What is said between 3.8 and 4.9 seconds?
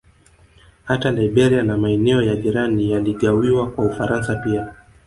Ufaransa pia